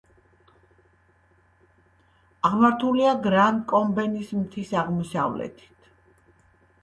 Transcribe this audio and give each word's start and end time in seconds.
აღმართულია 2.49 3.13
გრან-კომბენის 3.27 4.31
მთის 4.39 4.71
აღმოსავლეთით. 4.83 5.93